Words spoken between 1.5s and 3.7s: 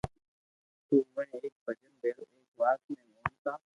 ڀجن ڀيرو ايڪ وات ني مونتا